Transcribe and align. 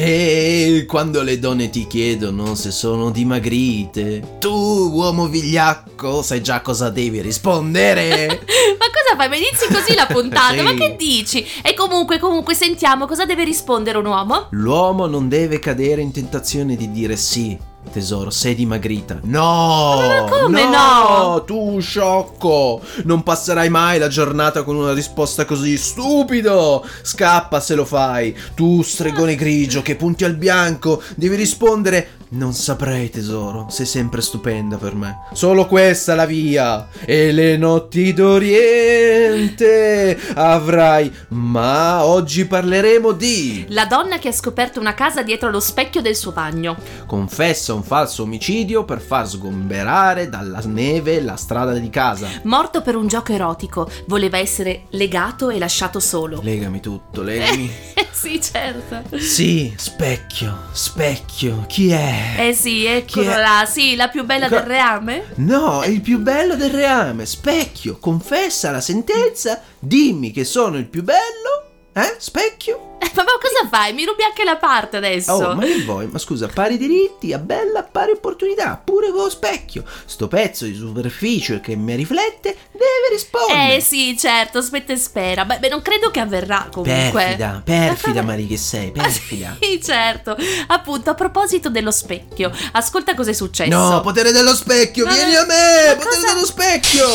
E 0.00 0.84
quando 0.86 1.22
le 1.22 1.40
donne 1.40 1.70
ti 1.70 1.88
chiedono 1.88 2.54
se 2.54 2.70
sono 2.70 3.10
dimagrite, 3.10 4.36
tu, 4.38 4.48
uomo 4.48 5.26
vigliacco, 5.26 6.22
sai 6.22 6.40
già 6.40 6.60
cosa 6.60 6.88
devi 6.88 7.20
rispondere. 7.20 8.28
ma 8.78 8.86
cosa 8.92 9.16
fai? 9.16 9.28
Ma 9.28 9.34
inizi 9.34 9.66
così 9.66 9.96
la 9.96 10.06
puntata? 10.06 10.54
Sì. 10.54 10.62
Ma 10.62 10.74
che 10.74 10.94
dici? 10.96 11.44
E 11.64 11.74
comunque, 11.74 12.20
comunque, 12.20 12.54
sentiamo 12.54 13.06
cosa 13.06 13.24
deve 13.24 13.42
rispondere 13.42 13.98
un 13.98 14.06
uomo? 14.06 14.46
L'uomo 14.50 15.06
non 15.06 15.28
deve 15.28 15.58
cadere 15.58 16.00
in 16.00 16.12
tentazione 16.12 16.76
di 16.76 16.92
dire 16.92 17.16
sì. 17.16 17.58
Tesoro, 17.88 18.30
sei 18.30 18.54
dimagrita. 18.54 19.18
No! 19.22 20.00
Ma 20.00 20.24
come 20.28 20.64
no? 20.64 21.44
Tu 21.46 21.80
sciocco! 21.80 22.80
Non 23.04 23.22
passerai 23.22 23.68
mai 23.68 23.98
la 23.98 24.08
giornata 24.08 24.62
con 24.62 24.76
una 24.76 24.92
risposta 24.92 25.44
così 25.44 25.76
stupido! 25.76 26.84
Scappa 27.02 27.60
se 27.60 27.74
lo 27.74 27.84
fai! 27.84 28.36
Tu, 28.54 28.82
stregone 28.82 29.34
grigio 29.34 29.82
che 29.82 29.96
punti 29.96 30.24
al 30.24 30.34
bianco, 30.34 31.02
devi 31.14 31.36
rispondere 31.36 32.17
non 32.30 32.52
saprei, 32.52 33.08
tesoro, 33.08 33.68
sei 33.70 33.86
sempre 33.86 34.20
stupenda 34.20 34.76
per 34.76 34.94
me. 34.94 35.20
Solo 35.32 35.66
questa 35.66 36.14
la 36.14 36.26
via. 36.26 36.88
E 37.04 37.32
le 37.32 37.56
notti 37.56 38.12
d'Oriente 38.12 40.18
avrai. 40.34 41.10
Ma 41.28 42.04
oggi 42.04 42.44
parleremo 42.44 43.12
di. 43.12 43.64
La 43.70 43.86
donna 43.86 44.18
che 44.18 44.28
ha 44.28 44.32
scoperto 44.32 44.78
una 44.78 44.94
casa 44.94 45.22
dietro 45.22 45.50
lo 45.50 45.60
specchio 45.60 46.02
del 46.02 46.16
suo 46.16 46.32
bagno. 46.32 46.76
Confessa 47.06 47.72
un 47.72 47.82
falso 47.82 48.24
omicidio 48.24 48.84
per 48.84 49.00
far 49.00 49.28
sgomberare 49.28 50.28
dalla 50.28 50.60
neve 50.64 51.22
la 51.22 51.36
strada 51.36 51.72
di 51.72 51.88
casa. 51.88 52.28
Morto 52.42 52.82
per 52.82 52.96
un 52.96 53.08
gioco 53.08 53.32
erotico, 53.32 53.90
voleva 54.06 54.38
essere 54.38 54.82
legato 54.90 55.50
e 55.50 55.58
lasciato 55.58 56.00
solo. 56.00 56.40
Legami 56.42 56.80
tutto, 56.80 57.22
legami. 57.28 57.70
sì, 58.10 58.40
certo. 58.40 59.18
sì, 59.18 59.72
specchio, 59.76 60.56
specchio, 60.72 61.64
chi 61.66 61.90
è? 61.90 62.17
Eh 62.38 62.52
sì, 62.54 62.84
eccolo 62.86 63.26
Chi 63.26 63.32
è? 63.32 63.36
là, 63.36 63.64
sì, 63.66 63.96
la 63.96 64.08
più 64.08 64.24
bella 64.24 64.48
Co- 64.48 64.56
del 64.56 64.64
reame. 64.64 65.24
No, 65.36 65.82
è 65.82 65.88
il 65.88 66.00
più 66.00 66.18
bello 66.18 66.54
del 66.56 66.70
reame. 66.70 67.26
Specchio, 67.26 67.98
confessa 67.98 68.70
la 68.70 68.80
sentenza, 68.80 69.60
dimmi 69.78 70.30
che 70.30 70.44
sono 70.44 70.76
il 70.78 70.86
più 70.86 71.02
bello. 71.02 71.64
Eh? 71.92 72.14
Specchio? 72.18 72.97
Ma, 73.14 73.22
ma 73.22 73.30
cosa 73.40 73.68
fai? 73.70 73.92
Mi 73.92 74.04
rubi 74.04 74.22
anche 74.22 74.44
la 74.44 74.56
parte 74.56 74.96
adesso. 74.98 75.32
Oh, 75.32 75.54
ma 75.54 75.64
che 75.64 75.82
vuoi? 75.84 76.06
Ma 76.06 76.18
scusa, 76.18 76.48
pari 76.48 76.76
diritti, 76.76 77.32
a 77.32 77.38
bella, 77.38 77.82
pari 77.82 78.12
opportunità, 78.12 78.80
pure 78.82 79.10
con 79.10 79.22
lo 79.24 79.30
specchio. 79.30 79.84
Sto 80.04 80.28
pezzo 80.28 80.64
di 80.64 80.74
superficie 80.74 81.60
che 81.60 81.74
mi 81.76 81.94
riflette 81.94 82.56
deve 82.72 83.08
rispondere. 83.10 83.76
Eh 83.76 83.80
sì, 83.80 84.16
certo, 84.18 84.58
aspetta 84.58 84.92
e 84.92 84.96
spera. 84.96 85.44
Beh, 85.44 85.58
beh, 85.58 85.68
non 85.68 85.82
credo 85.82 86.10
che 86.10 86.20
avverrà 86.20 86.68
comunque. 86.72 87.10
Perfida, 87.22 87.62
perfida 87.64 88.22
Mari 88.28 88.46
che 88.46 88.56
sei, 88.56 88.90
perfida. 88.90 89.56
Sì, 89.60 89.80
certo. 89.82 90.36
Appunto, 90.68 91.10
a 91.10 91.14
proposito 91.14 91.68
dello 91.70 91.90
specchio, 91.90 92.50
ascolta 92.72 93.14
cosa 93.14 93.30
è 93.30 93.34
successo. 93.34 93.70
No, 93.76 94.00
potere 94.00 94.32
dello 94.32 94.54
specchio, 94.54 95.04
Ma- 95.06 95.12
vieni 95.12 95.34
a 95.34 95.44
me, 95.44 95.86
ma 95.88 95.94
potere 95.94 96.14
cosa- 96.20 96.32
dello 96.32 96.46
specchio. 96.46 97.06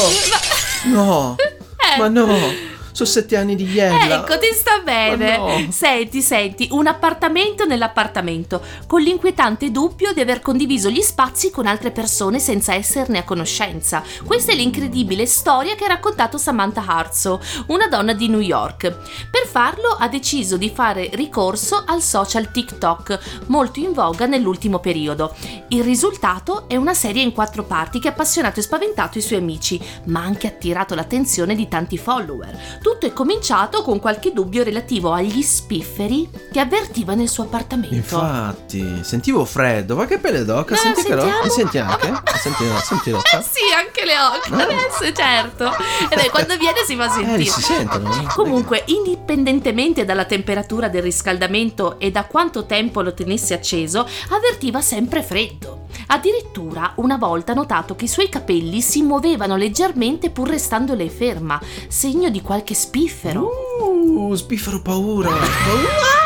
No, 0.85 1.35
Eh. 1.95 1.97
ma 1.97 2.07
no, 2.07 2.25
sono 2.93 3.09
sette 3.09 3.35
anni 3.35 3.55
di 3.55 3.69
iella. 3.69 4.21
Ecco, 4.21 4.37
ti 4.37 4.53
sta 4.53 4.79
bene. 4.83 5.37
No. 5.37 5.71
Senti, 5.71 6.21
senti, 6.21 6.67
un 6.71 6.87
appartamento 6.87 7.65
nell'appartamento, 7.65 8.61
con 8.87 9.01
l'inquietante 9.01 9.71
dubbio 9.71 10.13
di 10.13 10.21
aver 10.21 10.41
condiviso 10.41 10.89
gli 10.89 11.01
spazi 11.01 11.49
con 11.49 11.65
altre 11.65 11.91
persone 11.91 12.39
senza 12.39 12.73
esserne 12.75 13.17
a 13.17 13.23
conoscenza. 13.23 14.03
Questa 14.25 14.51
è 14.51 14.55
l'incredibile 14.55 15.25
storia 15.25 15.75
che 15.75 15.85
ha 15.85 15.89
raccontato 15.89 16.37
Samantha 16.37 16.85
Harzo, 16.85 17.41
una 17.67 17.87
donna 17.87 18.13
di 18.13 18.29
New 18.29 18.39
York. 18.39 18.81
Per 19.29 19.47
farlo 19.47 19.89
ha 19.97 20.07
deciso 20.07 20.55
di 20.57 20.69
fare 20.69 21.09
ricorso 21.13 21.83
al 21.85 22.01
social 22.01 22.51
TikTok, 22.51 23.45
molto 23.47 23.79
in 23.79 23.93
voga 23.93 24.27
nell'ultimo 24.27 24.79
periodo. 24.79 25.35
Il 25.69 25.83
risultato 25.83 26.69
è 26.69 26.75
una 26.75 26.93
serie 26.93 27.23
in 27.23 27.33
quattro 27.33 27.63
parti 27.63 27.99
che 27.99 28.09
ha 28.09 28.11
appassionato 28.11 28.59
e 28.59 28.63
spaventato 28.63 29.17
i 29.17 29.21
suoi 29.21 29.39
amici, 29.39 29.81
ma 30.05 30.21
ha 30.21 30.25
anche 30.25 30.47
attirato 30.47 30.93
l'attenzione 30.93 31.55
di 31.55 31.67
tanti 31.67 31.97
follower. 31.97 32.81
Tutto 32.83 33.05
è 33.05 33.13
cominciato 33.13 33.81
con 33.81 34.01
qualche 34.01 34.33
dubbio 34.33 34.61
relativo 34.61 35.13
agli 35.13 35.41
spifferi 35.41 36.29
che 36.51 36.59
avvertiva 36.59 37.13
nel 37.13 37.29
suo 37.29 37.45
appartamento. 37.45 37.95
Infatti, 37.95 38.99
sentivo 39.05 39.45
freddo, 39.45 39.95
ma 39.95 40.05
che 40.05 40.17
pelle 40.19 40.43
d'oca, 40.43 40.75
senti 40.75 41.01
che. 41.03 41.15
Mi 41.15 41.49
senti 41.49 41.77
anche? 41.77 42.11
Senti, 42.43 42.65
senti 42.83 43.09
Eh 43.15 43.41
sì, 43.41 43.61
anche 43.73 44.03
le 44.03 44.19
occhi, 44.19 44.51
adesso 44.51 45.13
certo. 45.13 45.71
E 46.09 46.13
beh, 46.13 46.29
quando 46.29 46.57
viene 46.57 46.83
si 46.85 46.97
fa 46.97 47.05
Eh, 47.05 47.09
sentire. 47.23 47.49
si 47.49 47.61
sentono. 47.61 48.27
Comunque, 48.35 48.83
indipendentemente 48.87 50.03
dalla 50.03 50.25
temperatura 50.25 50.89
del 50.89 51.03
riscaldamento 51.03 51.97
e 51.99 52.11
da 52.11 52.25
quanto 52.25 52.65
tempo 52.65 53.01
lo 53.01 53.13
tenesse 53.13 53.53
acceso, 53.53 54.05
avvertiva 54.29 54.81
sempre 54.81 55.23
freddo. 55.23 55.85
Addirittura 56.07 56.93
una 56.97 57.17
volta 57.17 57.51
ha 57.51 57.55
notato 57.55 57.95
che 57.95 58.05
i 58.05 58.09
suoi 58.09 58.29
capelli 58.29 58.81
si 58.81 59.01
muovevano 59.01 59.55
leggermente 59.55 60.29
pur 60.29 60.49
restando 60.49 60.93
lei 60.93 61.09
ferma, 61.09 61.61
segno 61.87 62.29
di 62.29 62.41
qualche 62.41 62.73
spiffero. 62.73 63.49
Uh, 63.79 64.35
spiffero 64.35 64.81
paura. 64.81 65.29
Sì. 65.29 66.22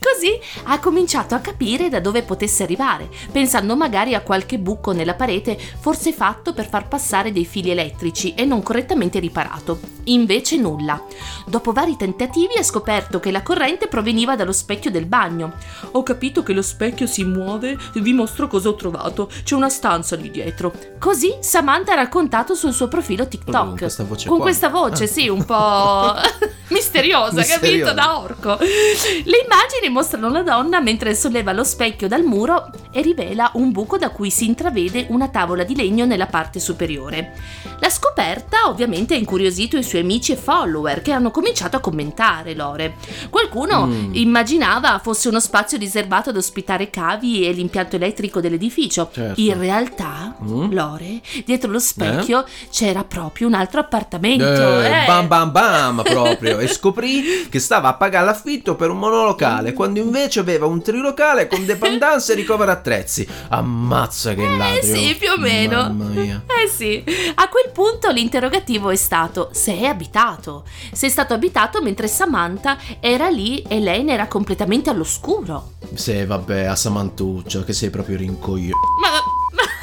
Così 0.00 0.38
ha 0.64 0.78
cominciato 0.78 1.34
a 1.34 1.38
capire 1.40 1.88
da 1.88 2.00
dove 2.00 2.22
potesse 2.22 2.62
arrivare, 2.62 3.08
pensando 3.32 3.76
magari 3.76 4.14
a 4.14 4.20
qualche 4.20 4.58
buco 4.58 4.92
nella 4.92 5.14
parete, 5.14 5.58
forse 5.80 6.12
fatto 6.12 6.52
per 6.54 6.68
far 6.68 6.88
passare 6.88 7.32
dei 7.32 7.44
fili 7.44 7.70
elettrici 7.70 8.34
e 8.34 8.44
non 8.44 8.62
correttamente 8.62 9.18
riparato. 9.18 9.78
Invece 10.04 10.56
nulla. 10.56 11.02
Dopo 11.46 11.72
vari 11.72 11.96
tentativi 11.96 12.54
ha 12.58 12.62
scoperto 12.62 13.20
che 13.20 13.30
la 13.30 13.42
corrente 13.42 13.88
proveniva 13.88 14.36
dallo 14.36 14.52
specchio 14.52 14.90
del 14.90 15.06
bagno. 15.06 15.54
Ho 15.92 16.02
capito 16.02 16.42
che 16.42 16.52
lo 16.52 16.62
specchio 16.62 17.06
si 17.06 17.24
muove 17.24 17.76
e 17.94 18.00
vi 18.00 18.12
mostro 18.12 18.46
cosa 18.48 18.68
ho 18.68 18.74
trovato. 18.74 19.30
C'è 19.42 19.54
una 19.54 19.68
stanza 19.70 20.16
lì 20.16 20.30
dietro. 20.30 20.72
Così 20.98 21.36
Samantha 21.40 21.92
ha 21.92 21.96
raccontato 21.96 22.54
sul 22.54 22.72
suo 22.72 22.88
profilo 22.88 23.26
TikTok. 23.26 23.52
Con 23.64 23.76
questa 23.76 24.04
voce 24.04 24.28
Con 24.28 24.38
questa 24.40 24.68
voce, 24.68 25.04
Ah. 25.04 25.06
sì, 25.06 25.28
un 25.28 25.44
po' 25.44 26.14
misteriosa, 26.68 27.42
capito? 27.42 27.60
Misteriosa. 27.60 27.92
Da 27.92 28.18
orco. 28.20 28.58
Le 28.58 29.38
immagini 29.44 29.83
mostrano 29.88 30.28
la 30.30 30.42
donna 30.42 30.80
mentre 30.80 31.14
solleva 31.14 31.52
lo 31.52 31.64
specchio 31.64 32.08
dal 32.08 32.22
muro 32.22 32.70
e 32.90 33.02
rivela 33.02 33.50
un 33.54 33.72
buco 33.72 33.96
da 33.98 34.10
cui 34.10 34.30
si 34.30 34.46
intravede 34.46 35.06
una 35.10 35.28
tavola 35.28 35.64
di 35.64 35.74
legno 35.76 36.04
nella 36.04 36.26
parte 36.26 36.60
superiore. 36.60 37.32
La 37.80 37.90
scoperta 37.90 38.68
ovviamente 38.68 39.14
ha 39.14 39.18
incuriosito 39.18 39.76
i 39.76 39.82
suoi 39.82 40.00
amici 40.02 40.32
e 40.32 40.36
follower 40.36 41.02
che 41.02 41.12
hanno 41.12 41.30
cominciato 41.30 41.76
a 41.76 41.80
commentare 41.80 42.54
Lore. 42.54 42.94
Qualcuno 43.30 43.86
Mm. 43.86 44.10
immaginava 44.14 44.98
fosse 45.02 45.28
uno 45.28 45.40
spazio 45.40 45.76
riservato 45.78 46.30
ad 46.30 46.36
ospitare 46.36 46.90
cavi 46.90 47.46
e 47.46 47.52
l'impianto 47.52 47.96
elettrico 47.96 48.40
dell'edificio. 48.40 49.10
Certo. 49.12 49.40
In 49.40 49.58
realtà, 49.58 50.34
Mm. 50.42 50.72
Lore, 50.72 51.20
dietro 51.44 51.70
lo 51.70 51.78
specchio 51.78 52.44
c'era 52.70 53.04
proprio 53.04 53.46
un 53.46 53.54
altro 53.54 53.80
appartamento. 53.80 54.44
Eh, 54.44 54.86
eh. 55.02 55.04
Bam 55.06 55.26
bam 55.28 55.50
bam 55.52 56.02
proprio 56.02 56.58
e 56.58 56.66
scoprì 56.68 57.48
che 57.48 57.58
stava 57.58 57.88
a 57.88 57.94
pagare 57.94 58.24
l'affitto 58.26 58.74
per 58.76 58.90
un 58.90 58.98
monolocale 58.98 59.63
quando 59.72 60.00
invece 60.00 60.40
aveva 60.40 60.66
un 60.66 60.82
trilocale 60.82 61.46
con 61.48 61.64
dependenze 61.64 62.32
e 62.32 62.36
ricovero 62.36 62.70
attrezzi 62.70 63.26
ammazza 63.48 64.34
che 64.34 64.46
ladro 64.46 64.78
Eh 64.78 64.82
sì, 64.82 65.16
più 65.18 65.30
o 65.30 65.38
meno. 65.38 65.76
mamma 65.82 66.04
mia 66.06 66.42
Eh 66.62 66.68
sì, 66.68 67.02
a 67.34 67.48
quel 67.48 67.70
punto 67.72 68.10
l'interrogativo 68.10 68.90
è 68.90 68.96
stato 68.96 69.48
se 69.52 69.78
è 69.78 69.86
abitato. 69.86 70.64
Se 70.92 71.06
è 71.06 71.10
stato 71.10 71.34
abitato 71.34 71.82
mentre 71.82 72.06
Samantha 72.08 72.76
era 73.00 73.28
lì 73.28 73.62
e 73.62 73.80
lei 73.80 74.02
ne 74.04 74.12
era 74.12 74.26
completamente 74.26 74.90
all'oscuro. 74.90 75.72
sì 75.94 76.24
vabbè 76.24 76.64
a 76.64 76.76
Samantuccia 76.76 77.62
che 77.64 77.72
sei 77.72 77.90
proprio 77.90 78.16
rincoglio 78.16 78.72
Ma, 79.00 79.08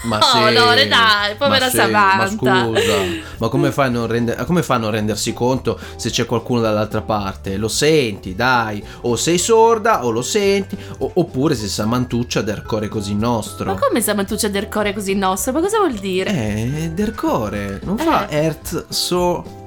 ma 0.04 0.18
no, 0.18 0.24
sì, 0.24 0.54
Lore, 0.54 0.88
dai, 0.88 1.36
povera 1.36 1.66
ma 1.66 1.70
sì, 1.72 1.76
Samantha. 1.78 2.16
ma 2.18 2.28
scusa 2.76 3.04
ma 3.38 3.48
come 3.50 3.72
fai, 3.74 3.88
a 3.88 3.90
non 3.90 4.08
render- 4.08 4.44
come 4.46 4.64
fai 4.64 4.78
a 4.78 4.80
non 4.80 4.92
rendersi 4.92 5.34
conto 5.34 5.80
se 5.96 6.10
c'è 6.10 6.26
qualcuno 6.26 6.60
dall'altra 6.62 7.02
parte 7.02 7.58
lo 7.58 7.68
senti 7.68 8.34
dai 8.36 8.84
o 9.02 9.16
sei 9.16 9.38
sorda 9.38 10.04
o 10.06 10.10
lo 10.10 10.22
senti 10.22 10.78
o- 11.00 11.12
oppure 11.16 11.54
se 11.56 11.68
Samantuccia 11.68 12.42
del 12.42 12.64
cuore 12.64 12.88
così 12.88 13.16
nostro 13.16 13.74
Ma 13.74 13.80
come 13.80 14.02
Samantuccia 14.02 14.48
del 14.48 14.68
cuore 14.70 14.94
così 14.94 15.14
nostro? 15.16 15.52
Ma 15.54 15.60
cosa 15.62 15.78
vuol 15.78 15.94
dire? 15.94 16.30
Eh, 16.32 16.92
del 16.94 17.14
core, 17.14 17.80
non 17.84 17.98
fa 17.98 18.28
Eh. 18.28 18.44
Earth 18.44 18.86
so. 18.90 19.60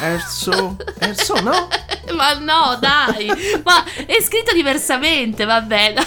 Erso, 0.00 0.76
Erso, 1.00 1.40
no? 1.40 1.66
Ma 2.14 2.32
no, 2.34 2.78
dai, 2.80 3.26
ma 3.64 3.82
è 4.06 4.20
scritto 4.22 4.52
diversamente, 4.54 5.44
vabbè. 5.44 5.92
Vabbè. 5.94 6.06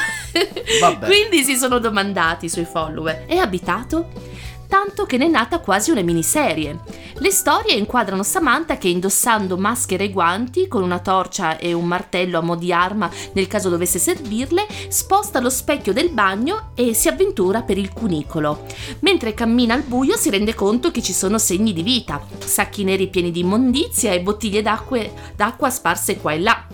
Quindi 1.05 1.43
si 1.43 1.55
sono 1.55 1.79
domandati 1.79 2.45
i 2.45 2.49
suoi 2.49 2.65
follower, 2.65 3.25
è 3.25 3.37
abitato? 3.37 4.29
Tanto 4.67 5.05
che 5.05 5.17
ne 5.17 5.25
è 5.25 5.27
nata 5.27 5.59
quasi 5.59 5.91
una 5.91 6.01
miniserie. 6.01 6.79
Le 7.15 7.29
storie 7.29 7.75
inquadrano 7.75 8.23
Samantha 8.23 8.77
che 8.77 8.87
indossando 8.87 9.57
maschere 9.57 10.05
e 10.05 10.11
guanti, 10.11 10.69
con 10.69 10.81
una 10.81 10.99
torcia 10.99 11.57
e 11.57 11.73
un 11.73 11.83
martello 11.85 12.37
a 12.37 12.41
mo' 12.41 12.55
di 12.55 12.71
arma 12.71 13.09
nel 13.33 13.47
caso 13.47 13.67
dovesse 13.67 13.99
servirle, 13.99 14.65
sposta 14.87 15.41
lo 15.41 15.49
specchio 15.49 15.91
del 15.91 16.09
bagno 16.11 16.71
e 16.73 16.93
si 16.93 17.09
avventura 17.09 17.63
per 17.63 17.77
il 17.77 17.91
cunicolo. 17.91 18.65
Mentre 18.99 19.33
cammina 19.33 19.73
al 19.73 19.83
buio 19.83 20.15
si 20.15 20.29
rende 20.29 20.53
conto 20.53 20.89
che 20.89 21.01
ci 21.01 21.11
sono 21.11 21.37
segni 21.37 21.73
di 21.73 21.83
vita, 21.83 22.25
sacchi 22.39 22.85
neri 22.85 23.09
pieni 23.09 23.31
di 23.31 23.41
immondizia 23.41 24.13
e 24.13 24.21
bottiglie 24.21 24.61
d'acqua 24.61 25.69
sparse 25.69 26.15
qua 26.15 26.31
e 26.31 26.39
là. 26.39 26.70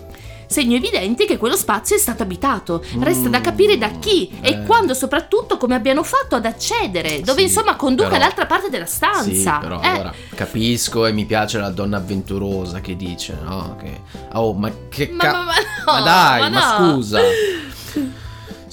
Segno 0.48 0.76
evidente 0.78 1.26
che 1.26 1.38
quello 1.38 1.56
spazio 1.56 1.96
è 1.96 2.00
stato 2.00 2.24
abitato. 2.24 2.84
Resta 3.00 3.30
da 3.30 3.42
capire 3.42 3.78
da 3.78 3.90
chi 4.00 4.32
e 4.42 4.50
eh. 4.52 4.64
quando 4.64 4.94
soprattutto 4.94 5.58
come 5.58 5.76
abbiano 5.76 6.04
fatto 6.04 6.36
ad 6.36 6.46
accedere, 6.46 7.22
dove 7.22 7.40
Sì, 7.42 7.48
insomma 7.48 7.76
conduca 7.76 8.08
però- 8.10 8.22
all'altra 8.22 8.46
parte 8.46 8.70
della 8.70 8.86
stanza. 8.86 9.24
Sì, 9.24 9.44
però 9.62 9.82
Eh, 9.82 9.88
allora 9.88 10.14
capisco 10.34 11.06
e 11.06 11.12
mi 11.12 11.26
piace 11.26 11.60
la 11.60 11.70
donna 11.70 11.98
avventurosa 11.98 12.80
che 12.82 12.96
dice, 12.96 13.38
no? 13.44 13.76
Che... 13.80 14.02
Oh, 14.34 14.54
ma 14.54 14.72
che 14.90 15.10
Ma, 15.12 15.24
ca- 15.24 15.32
ma, 15.34 15.44
ma 15.44 15.54
no, 15.54 15.92
Ma 15.92 16.02
dai, 16.02 16.50
ma, 16.52 16.78
no. 16.80 16.94
scusa. 16.94 17.20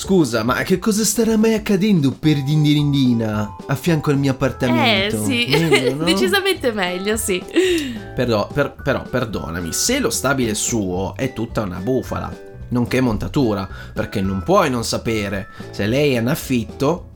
Scusa, 0.05 0.43
ma 0.43 0.63
che 0.65 0.79
cosa 0.79 1.03
starà 1.03 1.39
mai 1.39 1.55
accadendo 1.55 2.11
per 2.13 2.43
Dindirindina 2.43 3.57
a 3.67 3.75
fianco 3.75 4.11
al 4.11 4.19
mio 4.19 4.33
Eh 4.33 4.35
appartamento? 4.35 5.25
sì, 5.25 5.47
Meglio, 5.49 5.95
no? 5.97 6.05
decisamente 6.05 6.73
meglio, 6.73 7.17
sì. 7.17 7.43
Perdo- 8.15 8.47
per- 8.53 8.75
però 8.83 9.03
perdonami, 9.03 9.73
se 9.73 10.01
lo 10.01 10.11
stabile 10.11 10.53
suo 10.55 11.15
è 11.17 11.33
tutta 11.33 11.63
una 11.63 11.79
bufala, 11.79 12.31
nonché 12.69 13.01
montatura, 13.01 13.67
perché 13.95 14.21
non 14.21 14.43
puoi 14.43 14.69
non 14.69 14.85
sapere 14.85 15.49
se 15.71 15.87
lei 15.87 16.13
è 16.17 16.21
in 16.21 16.29
affitto. 16.29 17.13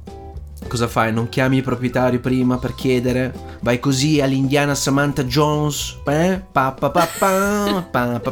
Cosa 0.66 0.86
fai? 0.88 1.12
Non 1.12 1.28
chiami 1.30 1.56
il 1.58 1.62
proprietario 1.62 2.20
prima 2.20 2.58
per 2.58 2.74
chiedere? 2.74 3.32
Vai 3.60 3.78
così 3.80 4.20
all'indiana 4.20 4.74
Samantha 4.74 5.24
Jones? 5.24 5.96
Eh? 6.06 6.42
Pa 6.52 6.72
pa 6.72 6.90
pa 6.90 7.08
pa 7.18 7.86
pa 7.90 8.20
pa 8.20 8.20
pa 8.20 8.30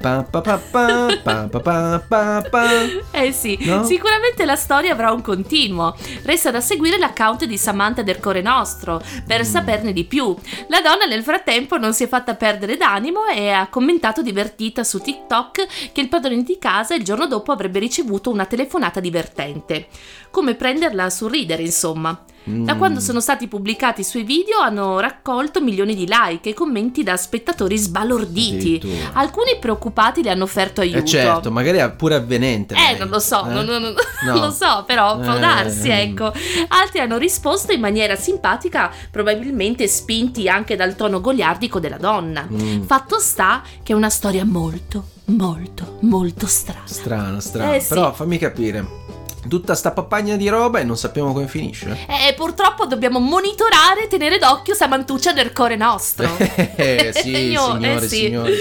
pa 0.00 0.22
pa 0.22 0.24
pa 0.30 0.58
pa 0.70 1.18
pa 1.22 1.48
pa 1.48 1.58
pa 1.60 2.02
pa 2.08 2.42
pa 2.48 2.64
Eh 3.10 3.32
sì, 3.32 3.58
No? 3.62 3.82
sicuramente 3.84 4.44
la 4.44 4.54
storia 4.54 4.92
avrà 4.92 5.10
un 5.10 5.22
continuo. 5.22 5.96
Resta 6.22 6.50
da 6.52 6.60
seguire 6.60 6.98
l'account 6.98 7.44
di 7.46 7.56
Samantha 7.58 8.02
del 8.02 8.20
Core 8.20 8.42
Nostro 8.42 9.02
per 9.26 9.40
Mm. 9.40 9.44
saperne 9.44 9.92
di 9.92 10.04
più. 10.04 10.36
La 10.68 10.80
donna 10.82 11.04
nel 11.06 11.22
frattempo 11.24 11.76
non 11.78 11.94
si 11.94 12.04
è 12.04 12.08
fatta 12.08 12.34
perdere 12.36 12.76
d'animo 12.76 13.26
e 13.26 13.50
ha 13.50 13.66
commentato 13.68 14.22
divertita 14.22 14.84
su 14.84 15.00
TikTok 15.00 15.90
che 15.92 16.00
il 16.00 16.08
padrone 16.08 16.42
di 16.44 16.58
casa 16.60 16.94
il 16.94 17.02
giorno 17.02 17.26
dopo 17.26 17.50
avrebbe 17.50 17.80
ricevuto 17.80 18.30
una 18.30 18.46
telefonata 18.46 19.00
divertente. 19.00 19.88
Come 20.30 20.54
prenderla 20.56 21.10
sul 21.14 21.30
ridere, 21.30 21.62
insomma. 21.62 22.24
Da 22.46 22.74
Mm. 22.74 22.76
quando 22.78 23.00
sono 23.00 23.20
stati 23.20 23.48
pubblicati 23.48 24.02
i 24.02 24.04
suoi 24.04 24.22
video 24.22 24.58
hanno 24.58 25.00
raccolto 25.00 25.62
milioni 25.62 25.94
di 25.94 26.06
like 26.06 26.50
e 26.50 26.52
commenti 26.52 27.02
da 27.02 27.16
spettatori 27.16 27.78
sbalorditi. 27.78 28.78
Alcuni 29.14 29.56
preoccupati 29.58 30.22
le 30.22 30.28
hanno 30.28 30.42
offerto 30.44 30.82
aiuto. 30.82 30.98
Eh 30.98 31.04
certo, 31.06 31.50
magari 31.50 31.78
è 31.78 31.90
pure 31.92 32.16
avvenente. 32.16 32.74
Eh, 32.74 32.98
non 32.98 33.08
lo 33.08 33.18
so, 33.18 33.46
Eh? 33.46 33.48
non, 33.50 33.64
non- 33.64 33.80
non 33.80 33.94
No. 34.26 34.38
lo 34.40 34.50
so, 34.50 34.84
però 34.86 35.18
può 35.20 35.36
Eh, 35.36 35.40
darsi, 35.40 35.88
ecco. 35.88 36.30
Altri 36.68 36.98
hanno 37.00 37.16
risposto 37.16 37.72
in 37.72 37.80
maniera 37.80 38.14
simpatica, 38.14 38.90
probabilmente 39.10 39.88
spinti 39.88 40.46
anche 40.46 40.76
dal 40.76 40.96
tono 40.96 41.22
goliardico 41.22 41.80
della 41.80 41.96
donna. 41.98 42.46
Mm. 42.52 42.82
Fatto 42.82 43.18
sta 43.20 43.62
che 43.82 43.94
è 43.94 43.96
una 43.96 44.10
storia 44.10 44.44
molto, 44.44 45.06
molto, 45.26 45.96
molto 46.02 46.46
strana. 46.46 46.82
Strano, 46.84 47.40
strano. 47.40 47.72
Eh, 47.72 47.80
sì. 47.80 47.88
Però 47.88 48.12
fammi 48.12 48.36
capire. 48.36 49.02
Tutta 49.48 49.74
sta 49.74 49.90
pappagna 49.92 50.36
di 50.36 50.48
roba 50.48 50.78
e 50.80 50.84
non 50.84 50.96
sappiamo 50.96 51.32
come 51.32 51.46
finisce. 51.48 52.06
E 52.08 52.34
purtroppo 52.34 52.86
dobbiamo 52.86 53.18
monitorare 53.18 54.04
e 54.04 54.08
tenere 54.08 54.38
d'occhio 54.38 54.74
Samantuccia 54.74 55.32
del 55.32 55.52
Core 55.52 55.76
Nostro. 55.76 56.28
Eh, 56.76 57.12
sì, 57.14 57.32
Signor- 57.34 57.76
signore, 57.78 57.94
eh, 57.94 58.08
sì. 58.08 58.16
signori. 58.16 58.52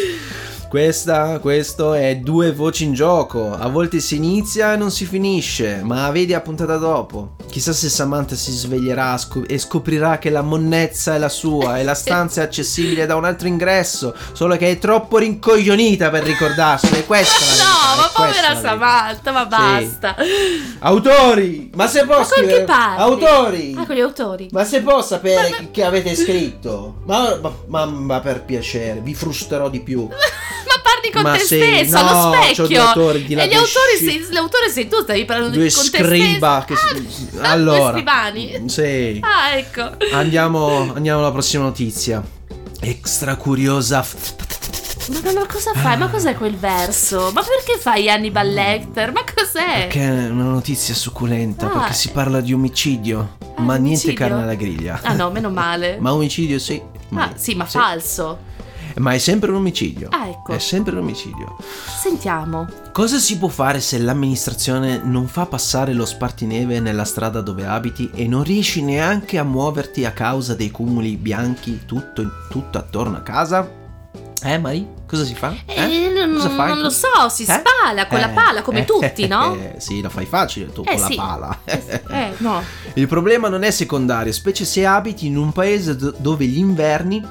Questa, 0.74 1.38
questo 1.38 1.94
è 1.94 2.16
due 2.16 2.52
voci 2.52 2.86
in 2.86 2.94
gioco. 2.96 3.54
A 3.56 3.68
volte 3.68 4.00
si 4.00 4.16
inizia 4.16 4.74
e 4.74 4.76
non 4.76 4.90
si 4.90 5.06
finisce, 5.06 5.82
ma 5.84 6.10
vedi 6.10 6.32
la 6.32 6.42
puntata 6.42 6.78
dopo. 6.78 7.36
Chissà 7.48 7.72
se 7.74 7.90
Samantha 7.90 8.34
si 8.34 8.52
sveglierà 8.52 9.16
e 9.46 9.60
scoprirà 9.60 10.18
che 10.18 10.32
la 10.32 10.42
monnezza 10.42 11.14
è 11.14 11.20
la 11.20 11.30
sua 11.30 11.78
e 11.78 11.84
la 11.84 11.94
stanza 11.94 12.42
è 12.42 12.46
accessibile 12.46 13.06
da 13.06 13.16
un 13.16 13.26
altro 13.26 13.48
ingresso, 13.48 14.16
solo 14.32 14.58
che 14.58 14.72
è 14.72 14.80
troppo 14.80 15.20
rincoglionita 15.20 16.10
per 16.10 16.24
ricordarselo. 16.24 16.96
E 16.96 17.06
questa 17.06 17.38
è 17.54 17.58
la 17.58 17.64
No, 17.64 18.02
ma 18.02 18.10
povera. 18.12 18.60
Samantha, 18.60 19.32
ma 19.32 19.42
Sì. 19.44 19.48
basta. 19.50 20.16
Autori! 20.80 21.70
Ma 21.76 21.86
se 21.86 22.04
Ma 22.04 22.16
posso 22.16 22.34
scrivere-? 22.34 22.66
Autori! 22.98 23.76
Ah, 23.78 23.86
con 23.86 23.96
gli 23.96 24.00
autori. 24.02 24.48
Ma 24.52 24.64
se 24.64 24.82
può 24.82 25.04
sapere 25.04 25.50
Ma- 25.52 25.68
che 25.70 25.84
avete 25.84 26.16
scritto? 26.16 26.96
Ma, 27.06 27.38
ma, 27.40 27.52
ma- 27.68 27.86
ma 27.86 28.20
per 28.22 28.44
piacere, 28.44 29.02
vi 29.02 29.14
frusterò 29.14 29.70
di 29.70 29.80
più. 29.82 30.10
Ma 30.66 30.82
parli 30.82 31.12
con 31.12 31.22
Ma 31.24 31.34
te 31.34 31.40
sì, 31.40 31.46
stesso, 31.58 32.02
no, 32.02 32.10
allo 32.10 32.34
specchio. 32.42 32.66
e 32.66 32.68
gli 33.48 33.54
autori, 33.54 33.98
sei, 33.98 34.26
l'autore 34.32 34.70
sei 34.70 34.88
tu, 34.88 35.02
stavi 35.02 35.26
parlando 35.26 35.56
Due 35.58 35.68
di 35.68 35.74
con 35.74 35.90
te 35.90 35.98
scriba 36.04 36.64
che 36.68 36.76
stesso. 36.76 37.04
si- 37.10 37.30
Ah, 37.42 37.50
allora. 37.52 37.92
Scrivani. 37.94 38.64
Sì. 38.68 39.20
Ah, 39.22 39.56
ecco. 39.56 39.92
Andiamo, 40.14 40.94
andiamo 40.94 41.20
alla 41.20 41.32
prossima 41.32 41.64
notizia. 41.64 42.24
Extra 42.80 43.36
curiosa. 43.36 44.06
Ma, 45.10 45.20
ma- 45.24 45.32
ma 45.42 45.46
cosa 45.48 45.74
fai? 45.74 45.98
Ma 45.98 46.08
cos'è 46.10 46.34
quel 46.36 46.56
verso? 46.56 47.32
Ma 47.34 47.42
perché 47.42 47.78
fai 47.80 48.10
Hannibal 48.10 48.48
Lecter? 48.50 49.12
Ma 49.12 49.22
cos'è? 49.24 49.88
Che 49.90 50.00
è 50.00 50.30
una 50.30 50.44
notizia 50.44 50.94
succulenta 50.94 51.66
Ah. 51.66 51.70
perché 51.80 51.94
si 51.94 52.10
parla 52.10 52.40
di 52.40 52.54
omicidio. 52.54 53.38
Ah, 53.56 53.62
ma 53.62 53.76
niente 53.76 54.08
omicidio? 54.08 54.16
carne 54.16 54.44
alla 54.44 54.56
griglia. 54.56 55.00
Ah 55.04 55.14
no, 55.14 55.30
meno 55.30 55.50
male. 55.50 55.98
Ma 56.02 56.14
omicidio 56.14 56.58
sì. 56.60 56.82
Ah, 57.16 57.32
sì, 57.36 57.54
ma 57.54 57.66
falso. 57.66 58.40
Ma 58.98 59.14
è 59.14 59.18
sempre 59.18 59.50
un 59.50 59.58
omicidio. 59.58 60.08
Ah, 60.12 60.28
ecco. 60.28 60.54
È 60.54 60.60
sempre 60.60 60.94
un 60.94 61.00
omicidio. 61.00 61.56
Sentiamo. 62.02 62.68
Cosa 62.92 63.18
si 63.18 63.38
può 63.38 63.48
fare 63.48 63.80
se 63.80 63.98
l'amministrazione 64.00 65.02
non 65.04 65.28
fa 65.28 65.46
passare 65.46 65.94
lo 65.94 66.06
spartineve 66.06 66.80
nella 66.80 67.06
strada 67.06 67.42
dove 67.42 67.66
abiti 67.66 68.10
e 68.14 68.28
non 68.28 68.44
riesci 68.44 68.82
neanche 68.84 69.38
a 69.38 69.44
muoverti 69.44 70.06
a 70.06 70.12
causa 70.12 70.54
dei 70.56 70.70
cumuli 70.72 71.18
bianchi 71.18 71.82
tutto, 71.86 72.24
tutto 72.50 72.78
attorno 72.78 73.18
a 73.18 73.22
casa? 73.22 73.82
Eh, 74.46 74.58
Mari? 74.58 74.86
Cosa 75.08 75.24
si 75.24 75.36
fa? 75.36 75.56
Eh, 75.66 76.12
non, 76.14 76.34
Cosa 76.34 76.50
fai? 76.50 76.68
non 76.70 76.82
lo 76.82 76.90
so, 76.90 77.30
si 77.30 77.44
Eh? 77.44 77.46
spala 77.46 78.08
con 78.08 78.20
la 78.20 78.30
Eh, 78.30 78.34
pala, 78.34 78.62
come 78.62 78.82
eh, 78.82 78.86
tutti, 78.86 79.26
no? 79.28 79.56
eh, 79.58 79.76
sì, 79.78 80.02
lo 80.02 80.10
fai 80.10 80.26
facile 80.26 80.72
tu 80.74 80.84
Eh, 80.86 80.96
con 80.98 81.06
sì. 81.10 81.16
la 81.16 81.24
pala. 81.24 81.60
Eh, 81.64 82.34
no. 82.40 82.62
Il 82.96 83.08
problema 83.08 83.48
non 83.48 83.64
è 83.64 83.72
secondario, 83.72 84.34
specie 84.34 84.66
se 84.66 84.86
abiti 84.86 85.28
in 85.28 85.38
un 85.38 85.52
paese 85.54 85.96
do- 85.96 86.14
dove 86.18 86.46
gli 86.46 86.58
inverni 86.58 87.24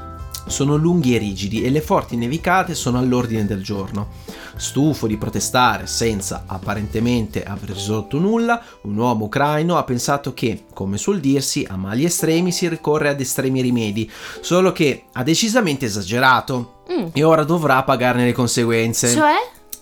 sono 0.46 0.76
lunghi 0.76 1.14
e 1.14 1.18
rigidi 1.18 1.62
e 1.62 1.70
le 1.70 1.80
forti 1.80 2.16
nevicate 2.16 2.74
sono 2.74 2.98
all'ordine 2.98 3.46
del 3.46 3.62
giorno. 3.62 4.08
Stufo 4.56 5.06
di 5.06 5.16
protestare 5.16 5.86
senza 5.86 6.44
apparentemente 6.46 7.42
aver 7.42 7.70
risolto 7.70 8.18
nulla, 8.18 8.62
un 8.82 8.96
uomo 8.96 9.24
ucraino 9.24 9.76
ha 9.78 9.84
pensato 9.84 10.34
che, 10.34 10.64
come 10.72 10.98
suol 10.98 11.20
dirsi, 11.20 11.66
a 11.68 11.76
mali 11.76 12.04
estremi 12.04 12.52
si 12.52 12.68
ricorre 12.68 13.08
ad 13.08 13.20
estremi 13.20 13.60
rimedi, 13.62 14.10
solo 14.40 14.72
che 14.72 15.04
ha 15.12 15.22
decisamente 15.22 15.86
esagerato 15.86 16.80
Mm. 16.92 17.06
e 17.12 17.22
ora 17.22 17.44
dovrà 17.44 17.82
pagarne 17.84 18.24
le 18.24 18.32
conseguenze. 18.32 19.08
Cioè? 19.08 19.34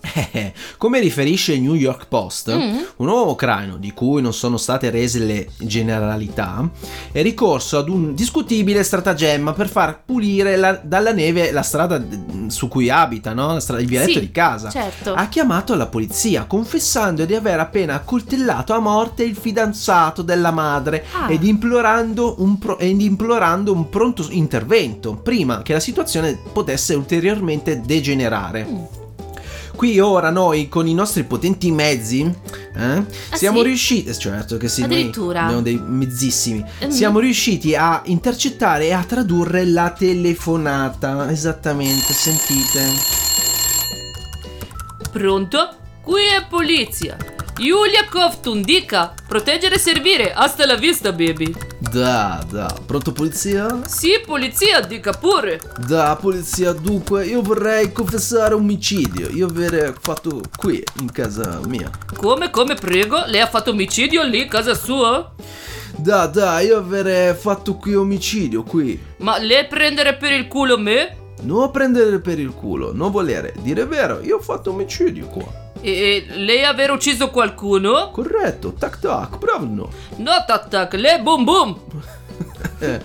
Come 0.79 0.99
riferisce 1.01 1.53
il 1.55 1.63
New 1.63 1.75
York 1.75 2.07
Post, 2.09 2.55
Mm. 2.55 2.79
un 2.97 3.09
uomo 3.09 3.31
ucraino 3.33 3.77
di 3.77 3.93
cui 3.93 4.23
non 4.23 4.33
sono 4.33 4.57
state 4.57 4.91
rese 4.91 5.19
le 5.21 5.49
generalità 5.59 6.69
è 7.13 7.23
ricorso 7.23 7.79
ad 7.79 7.89
un 7.89 8.15
discutibile 8.15 8.83
stratagemma 8.83 9.53
per 9.53 9.69
far 9.69 10.01
pulire 10.05 10.57
la- 10.57 10.81
dalla 10.83 11.13
neve 11.13 11.53
la 11.53 11.63
strada 11.63 12.03
su 12.49 12.69
cui 12.69 12.89
abita, 12.91 13.35
no? 13.35 13.59
Strada- 13.61 13.83
il 13.83 13.89
vialetto 13.89 14.13
Sì, 14.15 14.21
di 14.21 14.31
casa. 14.33 14.71
Certo. 14.71 15.13
Ha 15.15 15.29
chiamato 15.29 15.75
la 15.75 15.87
polizia 15.87 16.45
confessando 16.45 17.25
di 17.25 17.35
aver 17.35 17.61
appena 17.61 17.95
accoltellato 17.95 18.73
a 18.73 18.79
morte 18.79 19.23
il 19.23 19.37
fidanzato 19.37 20.23
della 20.23 20.51
madre 20.51 21.05
Ah. 21.13 21.31
ed, 21.31 21.45
implorando 21.45 22.37
un 22.39 22.59
pro- 22.59 22.79
ed 22.79 23.01
implorando 23.01 23.73
un 23.73 23.89
pronto 23.89 24.27
intervento 24.31 25.15
prima 25.15 25.63
che 25.63 25.73
la 25.75 25.81
situazione 25.81 26.39
potesse 26.53 26.95
ulteriormente 26.95 27.81
degenerare. 27.85 28.67
Mm. 28.69 28.85
Qui 29.81 29.99
ora 29.99 30.29
noi 30.29 30.69
con 30.69 30.87
i 30.87 30.93
nostri 30.93 31.25
potenti 31.25 31.71
mezzi 31.71 32.21
eh, 32.77 33.03
siamo 33.33 33.61
sì? 33.61 33.65
riusciti, 33.65 34.15
certo 34.15 34.59
che 34.59 34.69
sì, 34.69 34.83
Addirittura? 34.83 35.45
abbiamo 35.45 35.63
dei 35.63 35.81
mezzissimi, 35.83 36.63
Mm. 36.85 36.89
siamo 36.91 37.19
riusciti 37.19 37.75
a 37.75 38.03
intercettare 38.05 38.89
e 38.89 38.93
a 38.93 39.03
tradurre 39.03 39.65
la 39.65 39.89
telefonata. 39.97 41.31
Esattamente, 41.31 42.13
sentite. 42.13 42.83
Pronto? 45.11 45.75
Qui 46.03 46.25
è 46.25 46.45
polizia. 46.47 47.17
Koftun, 48.11 48.63
dica. 48.63 49.15
Proteggere 49.29 49.77
e 49.77 49.79
servire. 49.79 50.33
Hasta 50.33 50.67
la 50.67 50.77
vista, 50.77 51.13
baby. 51.13 51.55
Da, 51.79 52.45
da. 52.51 52.75
Pronto 52.87 53.13
polizia? 53.13 53.83
Sì, 53.87 54.21
polizia, 54.25 54.81
dica 54.81 55.13
pure. 55.13 55.61
Da, 55.87 56.17
polizia, 56.21 56.73
dunque, 56.73 57.27
io 57.27 57.41
vorrei 57.41 57.93
confessare 57.93 58.55
omicidio. 58.55 59.29
Io 59.31 59.47
aver 59.47 59.95
fatto 60.01 60.41
qui, 60.57 60.83
in 61.01 61.13
casa 61.13 61.61
mia. 61.67 61.91
Come, 62.17 62.51
come, 62.51 62.75
prego? 62.75 63.23
Lei 63.27 63.41
ha 63.41 63.47
fatto 63.47 63.71
omicidio 63.71 64.23
lì, 64.25 64.49
casa 64.49 64.75
sua? 64.75 65.33
Da, 65.97 66.27
da, 66.27 66.61
io 66.61 66.79
aver 66.79 67.37
fatto 67.37 67.77
qui 67.77 67.95
omicidio, 67.95 68.63
qui. 68.65 68.99
Ma 69.19 69.39
lei 69.39 69.67
prendere 69.67 70.17
per 70.17 70.33
il 70.33 70.49
culo 70.49 70.79
me? 70.79 71.17
Non 71.43 71.71
prendere 71.71 72.21
per 72.21 72.39
il 72.39 72.53
culo, 72.53 72.93
non 72.93 73.11
volere. 73.11 73.55
Dire 73.61 73.87
vero, 73.87 74.21
io 74.21 74.39
ho 74.39 74.41
fatto 74.41 74.71
omicidio 74.71 75.27
qua. 75.27 75.69
E 75.83 76.27
lei 76.37 76.65
aver 76.65 76.91
ucciso 76.91 77.31
qualcuno? 77.31 78.11
Corretto, 78.11 78.75
tac 78.75 78.99
tac, 78.99 79.39
bravo 79.39 79.65
no. 79.65 79.91
Tac 80.47 80.69
tac, 80.69 80.93
lei 80.95 81.21
boom 81.23 81.45
boom. 81.45 81.81
Eh, 82.83 82.99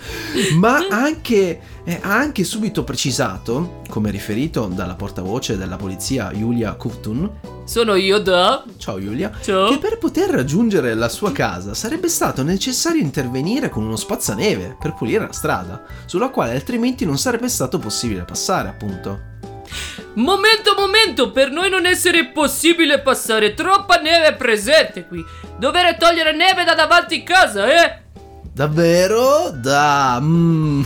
ma 0.57 0.87
anche, 0.89 1.59
eh, 1.83 1.99
ha 2.01 2.13
anche 2.15 2.45
subito 2.45 2.85
precisato, 2.85 3.81
come 3.89 4.09
riferito 4.09 4.67
dalla 4.67 4.95
portavoce 4.95 5.57
della 5.57 5.75
polizia 5.75 6.31
Giulia 6.33 6.73
Kuftun, 6.75 7.29
Sono 7.65 7.95
io 7.95 8.19
da. 8.19 8.63
ciao 8.77 9.01
Giulia, 9.01 9.31
Ciao. 9.41 9.67
che 9.69 9.77
per 9.77 9.97
poter 9.97 10.29
raggiungere 10.29 10.93
la 10.93 11.09
sua 11.09 11.33
casa 11.33 11.73
sarebbe 11.73 12.07
stato 12.07 12.41
necessario 12.41 13.01
intervenire 13.01 13.67
con 13.69 13.83
uno 13.83 13.97
spazzaneve 13.97 14.77
per 14.79 14.93
pulire 14.93 15.25
la 15.25 15.33
strada, 15.33 15.83
sulla 16.05 16.29
quale 16.29 16.53
altrimenti 16.53 17.05
non 17.05 17.17
sarebbe 17.17 17.49
stato 17.49 17.77
possibile 17.77 18.23
passare, 18.23 18.69
appunto. 18.69 19.33
Momento, 20.15 20.75
momento, 20.77 21.31
per 21.31 21.51
noi 21.51 21.69
non 21.69 21.85
essere 21.85 22.27
possibile 22.27 23.01
passare 23.01 23.53
troppa 23.53 23.97
neve 23.97 24.33
presente 24.35 25.05
qui. 25.05 25.23
Dovere 25.57 25.97
togliere 25.97 26.33
neve 26.33 26.63
da 26.63 26.73
davanti 26.73 27.21
casa, 27.21 27.67
eh? 27.67 27.99
Davvero? 28.53 29.51
Da. 29.51 30.19
mm. 30.23 30.83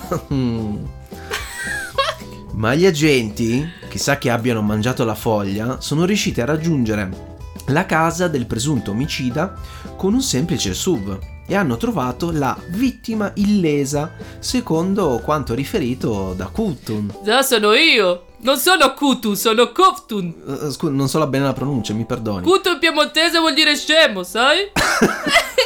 Ma 2.54 2.74
gli 2.74 2.88
agenti, 2.88 3.72
chissà 3.88 4.18
che 4.18 4.32
abbiano 4.32 4.64
mangiato 4.64 5.06
la 5.06 5.14
foglia, 5.14 5.80
sono 5.80 6.06
riusciti 6.06 6.42
a 6.42 6.46
raggiungere 6.46 7.28
la 7.68 7.86
casa 7.86 8.28
del 8.28 8.48
presunto 8.48 8.92
omicida 8.92 9.54
con 9.96 10.16
un 10.16 10.22
semplice 10.22 10.74
SUV 10.74 11.20
e 11.48 11.56
hanno 11.56 11.78
trovato 11.78 12.32
la 12.32 12.58
vittima 12.70 13.32
illesa, 13.36 14.12
secondo 14.40 15.22
quanto 15.24 15.54
riferito 15.54 16.34
da 16.36 16.48
Kutun. 16.48 17.14
Da 17.24 17.44
sono 17.44 17.74
io. 17.76 18.29
Non 18.42 18.58
sono 18.58 18.94
Kutu, 18.94 19.34
sono 19.34 19.72
Koftun. 19.72 20.34
Eh, 20.48 20.72
Scusa, 20.72 20.92
non 20.94 21.10
so 21.10 21.20
la 21.20 21.28
bene 21.28 21.46
la 21.46 21.54
pronuncia, 21.54 21.94
mi 21.94 22.06
perdoni. 22.06 22.44
Kutu 22.46 22.70
in 22.70 22.80
piemontese 22.80 23.38
vuol 23.40 23.54
dire 23.54 23.76
scemo, 23.76 24.24
sai? 24.24 24.72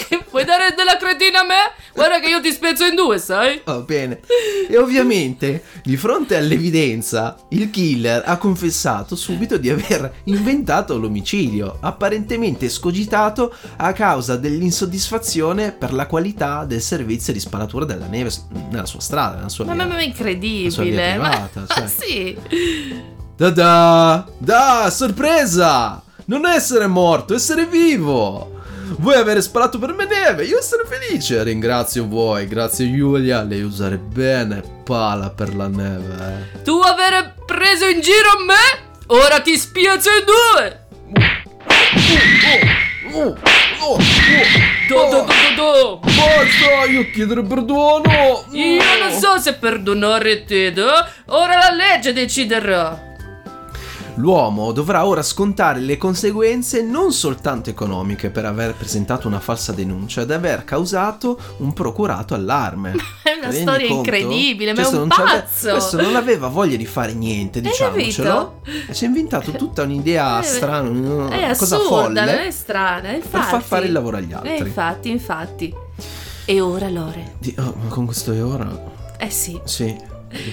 Dare 0.55 0.75
della 0.75 0.97
cretina 0.97 1.39
a 1.39 1.43
me? 1.45 1.71
Guarda 1.95 2.19
che 2.19 2.27
io 2.27 2.39
ti 2.39 2.51
spezzo 2.51 2.85
in 2.85 2.93
due, 2.93 3.17
sai? 3.17 3.61
Va 3.65 3.79
bene. 3.79 4.19
E 4.69 4.77
ovviamente, 4.77 5.63
di 5.83 5.97
fronte 5.97 6.35
all'evidenza, 6.35 7.37
il 7.49 7.71
killer 7.71 8.21
ha 8.23 8.37
confessato 8.37 9.15
subito 9.15 9.57
di 9.57 9.71
aver 9.71 10.13
inventato 10.25 10.95
l'omicidio, 10.99 11.77
apparentemente 11.81 12.69
scogitato 12.69 13.51
a 13.77 13.93
causa 13.93 14.37
dell'insoddisfazione 14.37 15.71
per 15.71 15.91
la 15.91 16.05
qualità 16.05 16.65
del 16.65 16.81
servizio 16.81 17.33
di 17.33 17.39
spalatura 17.39 17.85
della 17.85 18.05
neve 18.05 18.29
nella 18.69 18.85
sua 18.85 18.99
strada, 18.99 19.37
nella 19.37 19.49
sua 19.49 19.65
Ma, 19.65 19.73
via. 19.73 19.85
ma, 19.85 19.93
ma 19.93 19.99
è 20.01 20.05
La 20.05 20.69
sua 20.69 20.83
via 20.83 20.91
incredibile. 20.91 21.17
Ma, 21.17 21.29
privata, 21.29 21.65
cioè. 21.73 21.81
ma 21.81 21.87
sì. 21.87 22.37
Da 23.35 23.49
da! 23.49 24.27
Da, 24.37 24.89
sorpresa! 24.91 26.03
Non 26.25 26.45
essere 26.45 26.85
morto, 26.85 27.33
essere 27.33 27.65
vivo! 27.65 28.51
Vuoi 28.99 29.15
avere 29.15 29.41
sparato 29.41 29.79
per 29.79 29.93
me 29.93 30.05
neve? 30.05 30.45
Io 30.45 30.57
essere 30.59 30.83
felice! 30.85 31.41
Ringrazio 31.43 32.07
voi, 32.07 32.47
grazie 32.47 32.93
Giulia, 32.93 33.41
lei 33.43 33.61
usare 33.61 33.97
bene 33.97 34.61
pala 34.83 35.29
per 35.29 35.55
la 35.55 35.67
neve. 35.67 36.15
eh. 36.55 36.61
Tu 36.63 36.77
avere 36.79 37.33
preso 37.45 37.85
in 37.87 38.01
giro 38.01 38.39
me? 38.45 38.91
Ora 39.07 39.39
ti 39.41 39.57
spiazzo 39.57 40.09
in 40.09 40.25
due. 40.25 40.81
Oh, 43.15 43.27
oh, 43.27 43.35
oh, 43.85 43.97
Do, 44.87 44.95
do, 44.95 45.09
do, 45.09 45.25
do, 45.25 45.55
do. 45.55 45.99
Basta, 45.99 46.85
io 46.89 47.09
chiedere 47.11 47.43
perdono! 47.43 48.45
Io 48.51 48.81
non 48.99 49.11
so 49.11 49.37
se 49.39 49.53
perdonare 49.53 50.43
te, 50.45 50.71
da? 50.73 51.09
Ora 51.27 51.57
la 51.57 51.71
legge 51.75 52.11
deciderà. 52.11 53.12
L'uomo 54.17 54.71
dovrà 54.71 55.07
ora 55.07 55.23
scontare 55.23 55.79
le 55.79 55.97
conseguenze 55.97 56.83
non 56.83 57.11
soltanto 57.11 57.71
economiche 57.71 58.29
per 58.29 58.45
aver 58.45 58.75
presentato 58.75 59.27
una 59.27 59.39
falsa 59.39 59.71
denuncia 59.71 60.21
ed 60.21 60.29
aver 60.29 60.63
causato 60.65 61.37
un 61.57 61.73
procurato 61.73 62.35
allarme. 62.35 62.91
È 63.23 63.31
una 63.31 63.49
Rendi 63.49 63.61
storia 63.61 63.87
conto? 63.87 64.09
incredibile, 64.09 64.73
ma 64.73 64.79
è 64.79 64.83
Questo 64.83 65.01
un 65.01 65.07
pazzo. 65.09 65.71
Questo 65.71 65.99
non 66.01 66.15
aveva 66.15 66.47
voglia 66.47 66.75
di 66.77 66.85
fare 66.85 67.13
niente, 67.13 67.59
diciamocelo. 67.59 68.61
E 68.87 68.93
si 68.93 69.03
è 69.05 69.07
inventato 69.07 69.51
tutta 69.53 69.81
un'idea 69.81 70.39
Eh, 70.39 70.43
strana, 70.43 70.89
una 70.89 71.29
È 71.49 71.55
cosa 71.57 71.75
assurda, 71.77 71.95
folle 72.03 72.25
non 72.25 72.35
è 72.45 72.51
strana, 72.51 73.09
infatti. 73.11 73.29
per 73.31 73.41
far 73.41 73.61
fare 73.63 73.85
il 73.87 73.91
lavoro 73.91 74.17
agli 74.17 74.31
Eh, 74.31 74.35
altri. 74.35 74.57
infatti, 74.59 75.09
infatti. 75.09 75.73
E 76.45 76.61
ora, 76.61 76.87
Lore? 76.89 77.33
Di- 77.39 77.55
oh, 77.57 77.73
ma 77.81 77.87
con 77.89 78.05
questo 78.05 78.31
è 78.31 78.43
ora? 78.43 78.91
Eh 79.17 79.29
sì, 79.29 79.59
Sì, 79.63 79.95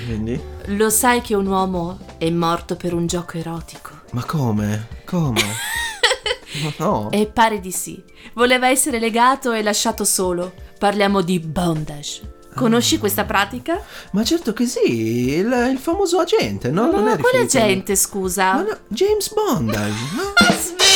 quindi? 0.07 0.41
lo 0.67 0.91
sai 0.91 1.21
che 1.21 1.35
un 1.35 1.47
uomo 1.47 1.99
è 2.19 2.29
morto 2.31 2.77
per 2.77 2.95
un 2.95 3.07
gioco 3.07 3.39
erotico? 3.39 3.91
Ma 4.13 4.25
come? 4.25 4.89
Come? 5.05 5.41
Ma 6.63 6.73
no. 6.79 7.11
E 7.11 7.27
pare 7.27 7.61
di 7.61 7.71
sì. 7.71 8.03
Voleva 8.35 8.69
essere 8.69 8.99
legato 8.99 9.53
e 9.53 9.63
lasciato 9.63 10.05
solo. 10.05 10.53
Parliamo 10.79 11.21
di 11.23 11.39
bondage. 11.39 12.39
Conosci 12.55 12.99
questa 12.99 13.25
pratica? 13.25 13.81
Ma 14.11 14.25
certo 14.25 14.53
che 14.53 14.67
sì, 14.67 15.35
il, 15.37 15.69
il 15.71 15.79
famoso 15.79 16.19
agente, 16.19 16.71
no? 16.71 16.91
Ma 16.91 16.99
non 16.99 17.09
è 17.09 17.17
quale 17.19 17.43
riferito- 17.43 17.59
gente, 17.59 17.97
scusa? 17.97 18.55
Ma 18.55 18.63
no, 18.63 18.79
James 18.89 19.33
Bondage, 19.33 19.95
no? 20.17 20.33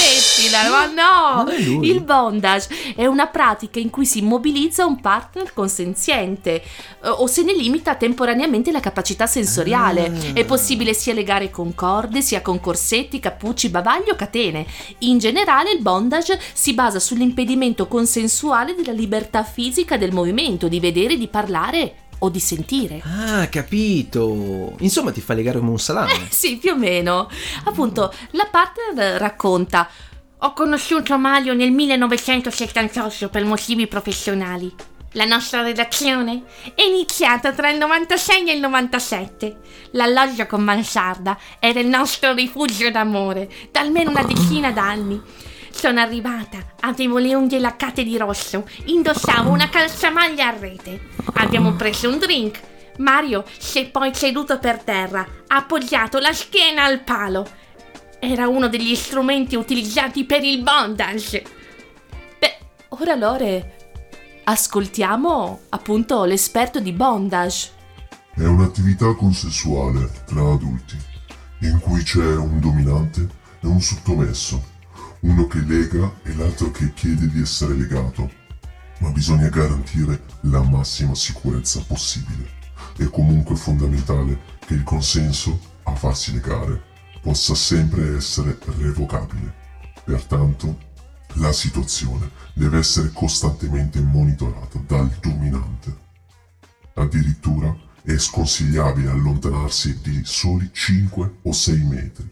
Ma 0.51 0.55
Smettila, 0.55 0.69
ma 0.71 1.45
no! 1.45 1.83
Il 1.83 2.03
bondage 2.03 2.69
è 2.95 3.07
una 3.07 3.27
pratica 3.27 3.79
in 3.79 3.91
cui 3.91 4.07
si 4.07 4.19
immobilizza 4.19 4.85
un 4.85 5.01
partner 5.01 5.53
consenziente 5.53 6.63
eh, 6.63 7.09
o 7.09 7.27
se 7.27 7.43
ne 7.43 7.55
limita 7.55 7.95
temporaneamente 7.95 8.71
la 8.71 8.81
capacità 8.81 9.27
sensoriale. 9.27 10.07
Ah. 10.07 10.33
È 10.35 10.45
possibile 10.45 10.95
sia 10.95 11.15
legare 11.15 11.51
con 11.51 11.75
corde, 11.75 12.21
sia 12.21 12.43
con 12.43 12.61
corsetti, 12.61 13.21
cappucci, 13.21 13.69
bavagli 13.69 14.11
o 14.11 14.17
catene. 14.17 14.67
In 14.99 15.19
generale 15.19 15.73
il 15.73 15.81
bondage 15.81 16.41
si 16.53 16.75
basa 16.75 16.99
sull'impedimento 16.99 17.87
consensuale 17.87 18.75
della 18.75 18.93
libertà 18.93 19.45
fisica 19.45 19.97
del 19.97 20.13
movimento, 20.13 20.69
di 20.69 20.81
vedere, 20.81 21.17
di 21.17 21.29
parlare 21.29 21.95
o 22.19 22.29
di 22.29 22.41
sentire. 22.41 23.03
Ah, 23.05 23.47
capito. 23.49 24.75
Insomma, 24.79 25.13
ti 25.13 25.21
fa 25.21 25.35
legare 25.35 25.59
come 25.59 25.71
un 25.71 25.79
salame. 25.79 26.13
Sì, 26.35 26.57
più 26.57 26.73
o 26.73 26.77
meno. 26.77 27.29
Appunto, 27.65 28.13
la 28.31 28.49
partner 28.51 29.19
racconta: 29.21 29.89
Ho 30.45 30.53
conosciuto 30.53 31.17
Mario 31.17 31.55
nel 31.55 31.71
1978 31.71 33.31
per 33.31 33.47
motivi 33.47 33.87
professionali. 33.87 34.71
La 35.13 35.25
nostra 35.25 35.63
relazione 35.63 36.43
è 36.75 36.83
iniziata 36.83 37.53
tra 37.53 37.71
il 37.71 37.79
96 37.79 38.51
e 38.51 38.53
il 38.53 38.61
97. 38.61 39.57
L'alloggio 39.93 40.45
con 40.45 40.63
mansarda 40.63 41.39
era 41.59 41.81
il 41.81 41.87
nostro 41.87 42.35
rifugio 42.35 42.91
d'amore 42.91 43.51
da 43.71 43.81
almeno 43.81 44.11
una 44.11 44.23
decina 44.23 44.71
d'anni. 44.71 45.19
Sono 45.71 46.01
arrivata, 46.01 46.59
avevo 46.81 47.17
le 47.17 47.35
unghie 47.35 47.59
laccate 47.59 48.05
di 48.05 48.19
rosso, 48.19 48.69
indossavo 48.85 49.49
una 49.49 49.71
calzamaglia 49.71 50.49
a 50.49 50.59
rete. 50.59 51.09
Abbiamo 51.37 51.73
preso 51.73 52.11
un 52.11 52.19
drink. 52.19 52.61
Mario 52.99 53.45
si 53.57 53.79
è 53.79 53.87
poi 53.87 54.15
seduto 54.15 54.59
per 54.59 54.83
terra, 54.83 55.27
appoggiato 55.47 56.19
la 56.19 56.35
schiena 56.35 56.85
al 56.85 57.01
palo. 57.01 57.63
Era 58.27 58.49
uno 58.49 58.69
degli 58.69 58.95
strumenti 58.95 59.55
utilizzati 59.55 60.25
per 60.25 60.43
il 60.43 60.63
bondage. 60.63 61.45
Beh, 62.39 62.59
ora 62.89 63.15
Lore, 63.15 63.93
ascoltiamo 64.45 65.61
appunto 65.69 66.25
l'esperto 66.25 66.81
di 66.81 66.93
bondage. 66.93 67.71
È 68.35 68.45
un'attività 68.45 69.13
consensuale 69.15 70.11
tra 70.25 70.41
adulti, 70.41 70.97
in 71.61 71.79
cui 71.81 72.03
c'è 72.03 72.35
un 72.35 72.61
dominante 72.61 73.29
e 73.61 73.67
un 73.67 73.83
sottomesso, 73.83 74.65
uno 75.21 75.47
che 75.47 75.59
lega 75.59 76.11
e 76.23 76.35
l'altro 76.35 76.71
che 76.71 76.95
chiede 76.95 77.29
di 77.29 77.43
essere 77.43 77.75
legato. 77.75 78.31
Ma 79.01 79.11
bisogna 79.11 79.49
garantire 79.51 80.23
la 80.45 80.63
massima 80.63 81.15
sicurezza 81.15 81.85
possibile. 81.87 82.49
È 82.97 83.05
comunque 83.05 83.55
fondamentale 83.55 84.41
che 84.65 84.73
il 84.73 84.83
consenso 84.83 85.61
a 85.83 85.95
farsi 85.95 86.33
legare 86.33 86.93
possa 87.25 87.55
sempre 87.55 88.17
essere 88.17 88.59
revocabile. 88.77 89.55
Pertanto, 90.05 90.79
la 91.37 91.53
situazione 91.55 92.31
deve 92.53 92.77
essere 92.77 93.13
costantemente 93.13 93.99
monitorata 94.03 94.79
dal 94.87 95.09
dominante. 95.23 96.03
Addirittura 96.93 97.75
è 98.03 98.19
sconsigliabile 98.19 99.09
allontanarsi 99.09 100.01
di 100.03 100.21
soli 100.23 100.69
5 100.71 101.39
o 101.45 101.51
6 101.53 101.85
metri. 101.85 102.31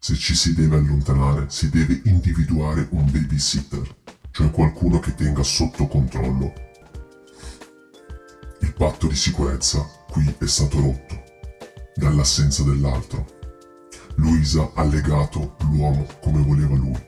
Se 0.00 0.16
ci 0.16 0.34
si 0.34 0.52
deve 0.52 0.78
allontanare, 0.78 1.46
si 1.48 1.70
deve 1.70 2.00
individuare 2.06 2.88
un 2.90 3.08
babysitter, 3.08 3.96
cioè 4.32 4.50
qualcuno 4.50 4.98
che 4.98 5.14
tenga 5.14 5.44
sotto 5.44 5.86
controllo. 5.86 6.52
Il 8.62 8.74
patto 8.74 9.06
di 9.06 9.14
sicurezza 9.14 9.78
qui 10.10 10.34
è 10.38 10.46
stato 10.46 10.80
rotto, 10.80 11.22
dall'assenza 11.94 12.64
dell'altro. 12.64 13.37
Luisa 14.20 14.72
ha 14.74 14.82
legato 14.82 15.54
l'uomo 15.70 16.04
come 16.20 16.42
voleva 16.42 16.74
lui 16.74 17.00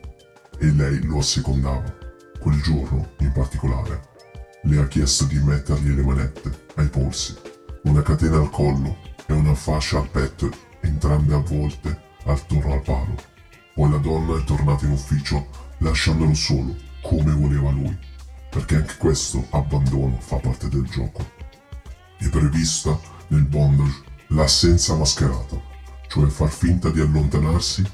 e 0.60 0.70
lei 0.70 1.02
lo 1.02 1.18
assecondava. 1.18 1.92
Quel 2.38 2.62
giorno, 2.62 3.14
in 3.18 3.32
particolare, 3.32 4.08
le 4.62 4.78
ha 4.78 4.86
chiesto 4.86 5.24
di 5.24 5.36
mettergli 5.40 5.92
le 5.92 6.02
manette 6.02 6.66
ai 6.76 6.86
polsi, 6.86 7.36
una 7.84 8.02
catena 8.02 8.36
al 8.36 8.50
collo 8.50 8.96
e 9.26 9.32
una 9.32 9.54
fascia 9.54 9.98
al 9.98 10.08
petto, 10.08 10.50
entrambe 10.82 11.34
avvolte 11.34 12.00
attorno 12.26 12.74
al 12.74 12.82
palo. 12.82 13.16
Poi 13.74 13.90
la 13.90 13.98
donna 13.98 14.38
è 14.38 14.44
tornata 14.44 14.84
in 14.84 14.92
ufficio 14.92 15.48
lasciandolo 15.78 16.34
solo, 16.34 16.76
come 17.02 17.32
voleva 17.32 17.70
lui, 17.70 17.98
perché 18.50 18.76
anche 18.76 18.96
questo 18.98 19.44
abbandono 19.50 20.16
fa 20.20 20.36
parte 20.36 20.68
del 20.68 20.84
gioco. 20.84 21.28
È 22.18 22.28
prevista 22.28 22.96
nel 23.28 23.46
bondage 23.46 24.02
l'assenza 24.28 24.94
mascherata, 24.94 25.69
cioè 26.10 26.28
far 26.28 26.50
finta 26.50 26.90
di 26.90 27.00
allontanarsi, 27.00 27.88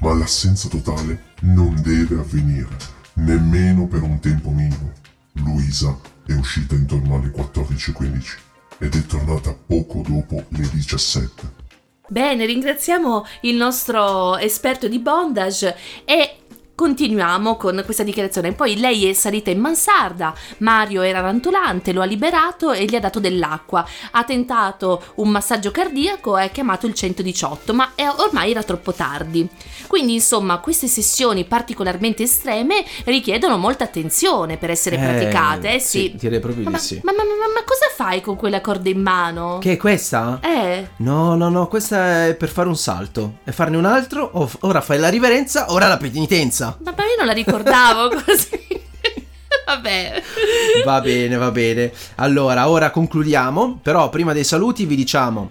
ma 0.00 0.12
l'assenza 0.14 0.68
totale 0.68 1.30
non 1.42 1.80
deve 1.80 2.18
avvenire, 2.18 2.76
nemmeno 3.14 3.86
per 3.86 4.02
un 4.02 4.18
tempo 4.18 4.50
minimo. 4.50 4.92
Luisa 5.34 5.96
è 6.26 6.32
uscita 6.32 6.74
intorno 6.74 7.14
alle 7.14 7.28
14.15 7.28 8.36
ed 8.78 8.96
è 8.96 9.06
tornata 9.06 9.54
poco 9.54 10.02
dopo 10.04 10.44
le 10.48 10.68
17. 10.72 11.60
Bene, 12.08 12.46
ringraziamo 12.46 13.24
il 13.42 13.54
nostro 13.54 14.36
esperto 14.38 14.88
di 14.88 14.98
bondage 14.98 15.76
e 16.04 16.41
Continuiamo 16.82 17.54
con 17.54 17.80
questa 17.84 18.02
dichiarazione. 18.02 18.54
Poi 18.54 18.76
lei 18.76 19.08
è 19.08 19.12
salita 19.12 19.50
in 19.50 19.60
mansarda, 19.60 20.34
Mario 20.58 21.02
era 21.02 21.20
rantolante, 21.20 21.92
lo 21.92 22.02
ha 22.02 22.04
liberato 22.04 22.72
e 22.72 22.86
gli 22.86 22.96
ha 22.96 23.00
dato 23.00 23.20
dell'acqua. 23.20 23.86
Ha 24.10 24.24
tentato 24.24 25.00
un 25.16 25.28
massaggio 25.28 25.70
cardiaco 25.70 26.36
e 26.36 26.42
ha 26.42 26.48
chiamato 26.48 26.88
il 26.88 26.94
118, 26.94 27.72
ma 27.72 27.92
ormai 28.18 28.50
era 28.50 28.64
troppo 28.64 28.92
tardi. 28.92 29.48
Quindi, 29.86 30.14
insomma, 30.14 30.58
queste 30.58 30.88
sessioni 30.88 31.44
particolarmente 31.44 32.24
estreme 32.24 32.84
richiedono 33.04 33.58
molta 33.58 33.84
attenzione 33.84 34.56
per 34.56 34.70
essere 34.70 34.96
eh, 34.96 34.98
praticate. 34.98 35.74
Eh 35.74 35.78
sì. 35.78 36.10
sì 36.10 36.16
direi 36.16 36.40
proprio 36.40 36.64
ma, 36.64 36.70
di 36.72 36.78
sì. 36.78 37.00
Ma, 37.04 37.12
ma, 37.12 37.22
ma, 37.22 37.30
ma, 37.54 37.62
cosa 37.64 37.92
fai 37.94 38.20
con 38.20 38.34
quella 38.34 38.60
corda 38.60 38.88
in 38.88 39.00
mano? 39.00 39.58
Che 39.60 39.70
è 39.70 39.76
questa? 39.76 40.40
Eh. 40.42 40.88
No, 40.96 41.36
no, 41.36 41.48
no, 41.48 41.68
questa 41.68 42.26
è 42.26 42.34
per 42.34 42.48
fare 42.48 42.66
un 42.66 42.76
salto. 42.76 43.34
E 43.44 43.52
farne 43.52 43.76
un 43.76 43.84
altro? 43.84 44.30
ora 44.62 44.80
fai 44.80 44.98
la 44.98 45.08
riverenza, 45.08 45.66
ora 45.70 45.86
la 45.86 45.96
penitenza. 45.96 46.70
Ma 46.82 46.90
io 46.90 47.16
non 47.18 47.26
la 47.26 47.32
ricordavo 47.32 48.08
così. 48.24 48.80
Vabbè. 49.66 50.22
Va 50.84 51.00
bene, 51.00 51.36
va 51.36 51.50
bene. 51.50 51.92
Allora, 52.16 52.68
ora 52.68 52.90
concludiamo. 52.90 53.80
Però 53.82 54.08
prima 54.08 54.32
dei 54.32 54.44
saluti 54.44 54.86
vi 54.86 54.96
diciamo 54.96 55.50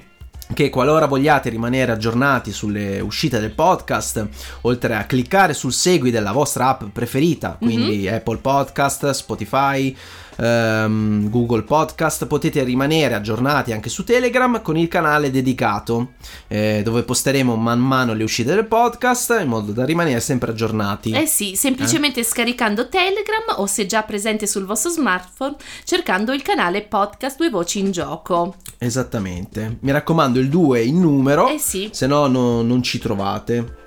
che 0.53 0.69
qualora 0.69 1.05
vogliate 1.05 1.49
rimanere 1.49 1.91
aggiornati 1.91 2.51
sulle 2.51 2.99
uscite 2.99 3.39
del 3.39 3.51
podcast, 3.51 4.27
oltre 4.61 4.95
a 4.95 5.05
cliccare 5.05 5.53
sul 5.53 5.73
segui 5.73 6.11
della 6.11 6.31
vostra 6.31 6.67
app 6.67 6.83
preferita, 6.91 7.55
quindi 7.57 7.99
mm-hmm. 7.99 8.15
Apple 8.15 8.37
Podcast, 8.37 9.09
Spotify, 9.11 9.95
ehm, 10.37 11.29
Google 11.29 11.63
Podcast, 11.63 12.25
potete 12.27 12.63
rimanere 12.63 13.15
aggiornati 13.15 13.71
anche 13.71 13.89
su 13.89 14.03
Telegram 14.03 14.61
con 14.61 14.77
il 14.77 14.87
canale 14.87 15.31
dedicato, 15.31 16.13
eh, 16.47 16.81
dove 16.83 17.03
posteremo 17.03 17.55
man 17.55 17.79
mano 17.79 18.13
le 18.13 18.23
uscite 18.23 18.53
del 18.53 18.65
podcast 18.65 19.37
in 19.41 19.47
modo 19.47 19.71
da 19.71 19.85
rimanere 19.85 20.19
sempre 20.19 20.51
aggiornati. 20.51 21.11
Eh 21.11 21.25
sì, 21.25 21.55
semplicemente 21.55 22.21
eh? 22.21 22.23
scaricando 22.23 22.89
Telegram 22.89 23.57
o 23.57 23.65
se 23.65 23.85
già 23.85 24.03
presente 24.03 24.47
sul 24.47 24.65
vostro 24.65 24.89
smartphone, 24.91 25.55
cercando 25.83 26.33
il 26.33 26.41
canale 26.41 26.83
podcast 26.83 27.37
Due 27.37 27.49
Voci 27.49 27.79
in 27.79 27.91
Gioco. 27.91 28.55
Esattamente. 28.77 29.77
Mi 29.81 29.91
raccomando, 29.91 30.39
il 30.39 30.49
2 30.49 30.81
in 30.81 30.99
numero, 30.99 31.49
eh 31.49 31.59
sì. 31.59 31.89
se 31.91 32.07
no, 32.07 32.27
no 32.27 32.61
non 32.61 32.81
ci 32.83 32.99
trovate. 32.99 33.80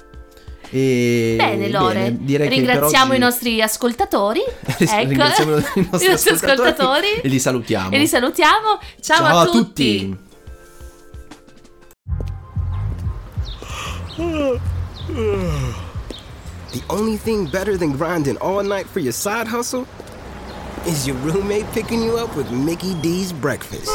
E 0.70 1.34
bene, 1.36 1.68
Lore. 1.70 2.10
Bene, 2.12 2.48
ringraziamo 2.48 3.08
oggi... 3.08 3.16
i 3.16 3.18
nostri 3.18 3.62
ascoltatori. 3.62 4.40
ecco. 4.66 5.08
Ringraziamo 5.08 5.56
i 5.74 5.88
nostri, 5.90 6.10
ascoltatori, 6.10 6.68
ascoltatori, 6.68 7.12
e 7.22 7.28
li 7.28 7.38
salutiamo. 7.38 7.90
E 7.90 7.98
li 7.98 8.06
salutiamo. 8.06 8.78
Ciao, 9.00 9.18
Ciao 9.18 9.38
a, 9.38 9.46
tutti. 9.46 10.16
The 16.74 16.82
only 16.88 17.16
thing 17.16 17.48
better 17.48 17.76
than 17.76 17.92
grinding 17.92 18.36
all 18.38 18.64
night 18.64 18.86
for 18.86 18.98
your 18.98 19.12
side 19.12 19.46
hustle 19.46 19.86
is 20.86 21.06
your 21.06 21.16
roommate 21.18 21.70
picking 21.72 22.02
you 22.02 22.16
up 22.18 22.34
with 22.34 22.50
Mickey 22.50 22.94
D's 23.00 23.32
breakfast. 23.32 23.90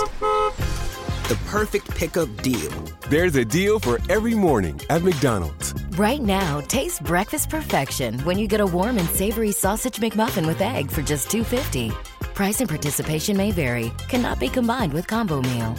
The 1.30 1.36
perfect 1.46 1.88
pickup 1.96 2.36
deal. 2.42 2.72
There's 3.08 3.36
a 3.36 3.46
deal 3.46 3.80
for 3.80 4.00
every 4.10 4.34
morning 4.34 4.82
at 4.90 5.04
McDonald's. 5.04 5.76
Right 5.92 6.22
now, 6.22 6.62
taste 6.62 7.04
breakfast 7.04 7.52
perfection 7.52 8.20
when 8.22 8.40
you 8.40 8.48
get 8.48 8.62
a 8.62 8.66
warm 8.66 8.98
and 8.98 9.08
savory 9.08 9.52
sausage 9.52 9.98
McMuffin 9.98 10.48
with 10.48 10.60
egg 10.60 10.90
for 10.90 11.04
just 11.04 11.30
$2.50. 11.30 11.94
Price 12.34 12.62
and 12.62 12.70
participation 12.70 13.38
may 13.38 13.52
vary. 13.52 13.92
Cannot 14.08 14.40
be 14.40 14.50
combined 14.50 14.92
with 14.92 15.06
combo 15.06 15.42
meal. 15.42 15.76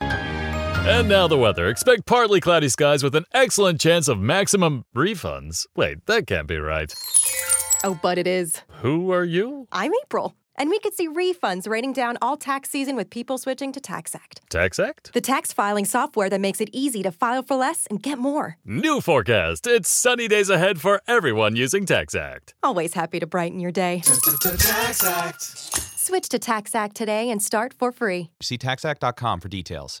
And 0.00 1.08
now 1.08 1.26
the 1.26 1.36
weather. 1.36 1.68
Expect 1.68 2.06
partly 2.06 2.40
cloudy 2.40 2.68
skies 2.68 3.02
with 3.02 3.16
an 3.16 3.24
excellent 3.34 3.80
chance 3.80 4.06
of 4.06 4.20
maximum 4.20 4.84
refunds. 4.94 5.66
Wait, 5.74 6.06
that 6.06 6.28
can't 6.28 6.46
be 6.46 6.58
right. 6.58 6.94
Oh, 7.82 7.98
but 8.00 8.18
it 8.18 8.28
is. 8.28 8.62
Who 8.82 9.10
are 9.10 9.24
you? 9.24 9.66
I'm 9.72 9.92
April. 10.04 10.34
And 10.60 10.68
we 10.68 10.78
could 10.78 10.92
see 10.92 11.08
refunds 11.08 11.66
raining 11.66 11.94
down 11.94 12.18
all 12.20 12.36
tax 12.36 12.68
season 12.68 12.94
with 12.94 13.08
people 13.08 13.38
switching 13.38 13.72
to 13.72 13.80
TaxAct. 13.80 14.40
TaxAct? 14.50 15.12
The 15.12 15.22
tax 15.22 15.54
filing 15.54 15.86
software 15.86 16.28
that 16.28 16.38
makes 16.38 16.60
it 16.60 16.68
easy 16.70 17.02
to 17.02 17.10
file 17.10 17.42
for 17.42 17.56
less 17.56 17.86
and 17.86 18.02
get 18.02 18.18
more. 18.18 18.58
New 18.62 19.00
forecast. 19.00 19.66
It's 19.66 19.88
sunny 19.88 20.28
days 20.28 20.50
ahead 20.50 20.78
for 20.78 21.00
everyone 21.08 21.56
using 21.56 21.86
TaxAct. 21.86 22.52
Always 22.62 22.92
happy 22.92 23.18
to 23.20 23.26
brighten 23.26 23.58
your 23.58 23.72
day. 23.72 24.02
TaxAct. 24.04 25.40
Switch 25.98 26.28
to 26.28 26.38
TaxAct 26.38 26.92
today 26.92 27.30
and 27.30 27.42
start 27.42 27.72
for 27.72 27.90
free. 27.90 28.30
See 28.42 28.58
taxact.com 28.58 29.40
for 29.40 29.48
details. 29.48 29.98